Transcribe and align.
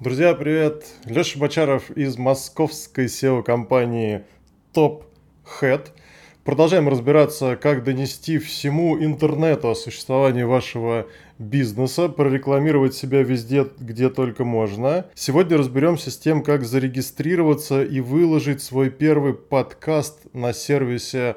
Друзья, 0.00 0.34
привет! 0.34 0.86
Леша 1.04 1.38
Бочаров 1.38 1.90
из 1.90 2.16
московской 2.16 3.04
SEO-компании 3.04 4.22
Top 4.72 5.02
Head. 5.60 5.88
Продолжаем 6.42 6.88
разбираться, 6.88 7.58
как 7.60 7.84
донести 7.84 8.38
всему 8.38 8.98
интернету 8.98 9.68
о 9.68 9.74
существовании 9.74 10.44
вашего 10.44 11.06
бизнеса, 11.38 12.08
прорекламировать 12.08 12.94
себя 12.94 13.22
везде, 13.22 13.66
где 13.78 14.08
только 14.08 14.42
можно. 14.42 15.04
Сегодня 15.14 15.58
разберемся 15.58 16.10
с 16.10 16.16
тем, 16.16 16.42
как 16.42 16.64
зарегистрироваться 16.64 17.84
и 17.84 18.00
выложить 18.00 18.62
свой 18.62 18.88
первый 18.88 19.34
подкаст 19.34 20.20
на 20.32 20.54
сервисе 20.54 21.36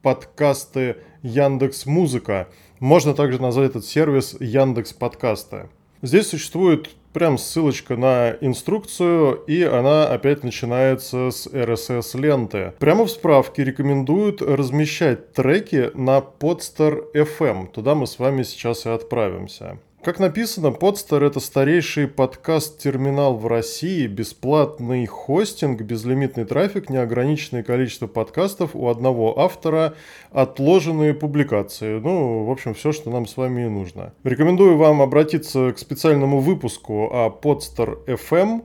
подкасты 0.00 0.96
Яндекс 1.20 1.84
Музыка. 1.84 2.48
Можно 2.78 3.12
также 3.12 3.42
назвать 3.42 3.68
этот 3.68 3.84
сервис 3.84 4.38
Яндекс 4.40 4.94
Подкасты. 4.94 5.68
Здесь 6.02 6.28
существует 6.28 6.88
прям 7.12 7.38
ссылочка 7.38 7.96
на 7.96 8.30
инструкцию, 8.40 9.42
и 9.46 9.62
она 9.62 10.06
опять 10.06 10.44
начинается 10.44 11.30
с 11.30 11.46
RSS-ленты. 11.46 12.72
Прямо 12.78 13.04
в 13.04 13.10
справке 13.10 13.64
рекомендуют 13.64 14.40
размещать 14.40 15.32
треки 15.32 15.90
на 15.94 16.18
Podster 16.18 17.02
FM. 17.14 17.70
Туда 17.72 17.94
мы 17.94 18.06
с 18.06 18.18
вами 18.18 18.44
сейчас 18.44 18.86
и 18.86 18.90
отправимся. 18.90 19.78
Как 20.02 20.18
написано, 20.18 20.68
Podster— 20.68 21.22
это 21.26 21.40
старейший 21.40 22.08
подкаст-терминал 22.08 23.36
в 23.36 23.46
России, 23.46 24.06
бесплатный 24.06 25.04
хостинг, 25.04 25.82
безлимитный 25.82 26.46
трафик, 26.46 26.88
неограниченное 26.88 27.62
количество 27.62 28.06
подкастов 28.06 28.70
у 28.74 28.88
одного 28.88 29.38
автора, 29.38 29.92
отложенные 30.30 31.12
публикации. 31.12 31.98
Ну, 31.98 32.44
в 32.44 32.50
общем, 32.50 32.72
все, 32.72 32.92
что 32.92 33.10
нам 33.10 33.26
с 33.26 33.36
вами 33.36 33.66
и 33.66 33.68
нужно. 33.68 34.14
Рекомендую 34.24 34.78
вам 34.78 35.02
обратиться 35.02 35.70
к 35.72 35.78
специальному 35.78 36.40
выпуску 36.40 37.10
о 37.12 37.28
Podster 37.28 37.98
FM. 38.06 38.62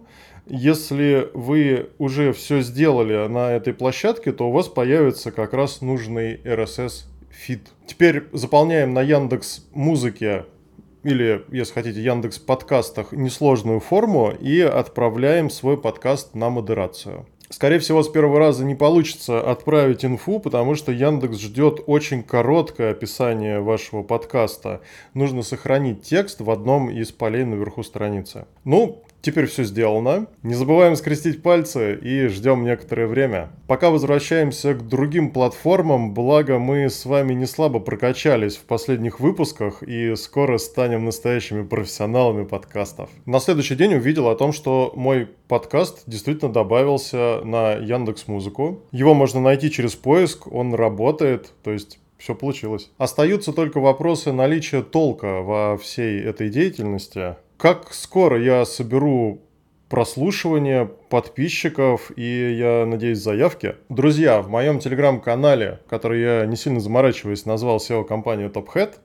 Если 0.47 1.29
вы 1.33 1.89
уже 1.97 2.31
все 2.31 2.61
сделали 2.61 3.27
на 3.27 3.51
этой 3.51 3.73
площадке, 3.73 4.31
то 4.31 4.47
у 4.47 4.53
вас 4.53 4.69
появится 4.69 5.33
как 5.33 5.51
раз 5.53 5.81
нужный 5.81 6.37
RSS 6.45 7.07
фид. 7.29 7.67
Теперь 7.85 8.23
заполняем 8.31 8.93
на 8.93 9.01
Яндекс 9.01 9.65
Музыке 9.73 10.45
или, 11.05 11.45
если 11.51 11.73
хотите, 11.73 12.01
Яндекс 12.01 12.39
подкастах 12.39 13.11
несложную 13.11 13.79
форму 13.79 14.31
и 14.31 14.59
отправляем 14.59 15.51
свой 15.51 15.77
подкаст 15.77 16.33
на 16.33 16.49
модерацию. 16.49 17.27
Скорее 17.51 17.77
всего, 17.77 18.01
с 18.01 18.09
первого 18.09 18.39
раза 18.39 18.65
не 18.65 18.73
получится 18.73 19.39
отправить 19.39 20.03
инфу, 20.03 20.39
потому 20.39 20.73
что 20.73 20.91
Яндекс 20.91 21.37
ждет 21.37 21.79
очень 21.85 22.23
короткое 22.23 22.89
описание 22.89 23.59
вашего 23.59 24.01
подкаста. 24.01 24.81
Нужно 25.13 25.43
сохранить 25.43 26.01
текст 26.01 26.41
в 26.41 26.49
одном 26.49 26.89
из 26.89 27.11
полей 27.11 27.45
наверху 27.45 27.83
страницы. 27.83 28.47
Ну, 28.63 29.03
Теперь 29.21 29.47
все 29.47 29.63
сделано. 29.63 30.27
Не 30.43 30.53
забываем 30.53 30.95
скрестить 30.95 31.41
пальцы 31.41 31.95
и 31.95 32.27
ждем 32.27 32.63
некоторое 32.63 33.07
время. 33.07 33.49
Пока 33.67 33.89
возвращаемся 33.89 34.75
к 34.75 34.87
другим 34.87 35.31
платформам, 35.31 36.13
благо 36.13 36.59
мы 36.59 36.89
с 36.89 37.05
вами 37.05 37.33
не 37.33 37.47
слабо 37.47 37.79
прокачались 37.79 38.55
в 38.55 38.65
последних 38.65 39.19
выпусках 39.19 39.81
и 39.81 40.15
скоро 40.15 40.59
станем 40.59 41.05
настоящими 41.05 41.63
профессионалами 41.63 42.45
подкастов. 42.45 43.09
На 43.25 43.39
следующий 43.39 43.75
день 43.75 43.95
увидел 43.95 44.27
о 44.27 44.35
том, 44.35 44.53
что 44.53 44.93
мой 44.95 45.27
подкаст 45.47 46.03
действительно 46.05 46.53
добавился 46.53 47.41
на 47.43 47.73
Яндекс 47.73 48.27
Музыку. 48.27 48.83
Его 48.91 49.15
можно 49.15 49.41
найти 49.41 49.71
через 49.71 49.95
поиск, 49.95 50.45
он 50.51 50.75
работает, 50.75 51.51
то 51.63 51.71
есть 51.71 51.99
все 52.17 52.33
получилось. 52.33 52.89
Остаются 52.97 53.53
только 53.53 53.79
вопросы 53.79 54.31
наличия 54.31 54.81
толка 54.81 55.41
во 55.41 55.77
всей 55.77 56.21
этой 56.21 56.49
деятельности. 56.49 57.35
Как 57.57 57.93
скоро 57.93 58.41
я 58.41 58.65
соберу 58.65 59.41
прослушивания 59.87 60.85
подписчиков 60.85 62.11
и, 62.17 62.53
я 62.53 62.85
надеюсь, 62.85 63.19
заявки. 63.19 63.75
Друзья, 63.87 64.41
в 64.41 64.49
моем 64.49 64.79
телеграм-канале, 64.79 65.79
который 65.87 66.21
я 66.21 66.45
не 66.45 66.57
сильно 66.57 66.81
заморачиваюсь, 66.81 67.45
назвал 67.45 67.77
SEO-компанию 67.77 68.49
TopHead, 68.49 68.95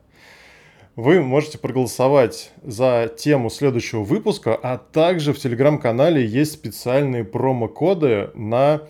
вы 0.97 1.21
можете 1.21 1.59
проголосовать 1.59 2.51
за 2.61 3.09
тему 3.17 3.49
следующего 3.49 4.03
выпуска, 4.03 4.53
а 4.61 4.77
также 4.77 5.31
в 5.31 5.39
телеграм-канале 5.39 6.25
есть 6.25 6.51
специальные 6.51 7.23
промокоды 7.23 8.31
на 8.33 8.81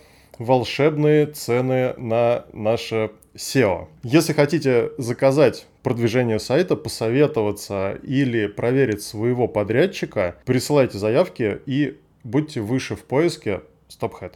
волшебные 0.44 1.28
цены 1.28 1.94
на 1.98 2.46
наше 2.54 3.12
SEO. 3.36 3.88
Если 4.04 4.34
хотите 4.34 4.92
заказать 4.98 5.68
продвижение 5.84 6.40
сайта, 6.40 6.76
посоветоваться 6.76 7.98
или 8.04 8.48
проверить 8.48 9.02
своего 9.02 9.48
подрядчика, 9.48 10.36
присылайте 10.46 10.98
заявки 10.98 11.62
и 11.66 12.00
будьте 12.24 12.62
выше 12.62 12.96
в 12.96 13.04
поиске 13.04 13.62
StopHead. 13.90 14.34